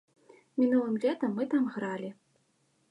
[0.61, 2.09] Мінулым летам мы там гралі.